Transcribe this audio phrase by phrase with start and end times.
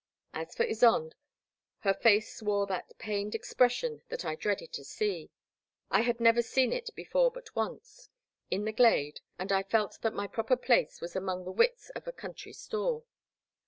[0.33, 1.13] As for Ysonde,
[1.81, 5.29] her face wore that pained expression" that I dreaded to see—
[5.91, 8.09] I had never seen it before but once—
[8.51, 12.07] ^in the glade— and I felt that my proper place was among the wits of
[12.07, 13.03] a country store.